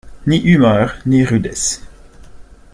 Ni 0.25 0.37
humeur, 0.39 0.95
ni 1.05 1.23
rudesse. 1.23 1.79